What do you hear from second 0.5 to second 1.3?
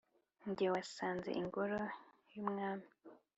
ge wasanze